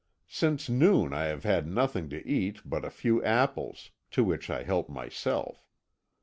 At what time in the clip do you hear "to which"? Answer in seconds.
4.09-4.49